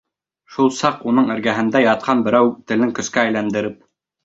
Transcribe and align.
Шул 0.53 0.71
саҡ 0.77 1.03
уның 1.11 1.29
эргәһендә 1.35 1.83
ятҡан 1.85 2.25
берәү 2.31 2.51
телен 2.73 2.97
көскә 3.03 3.29
әйләндереп: 3.29 3.81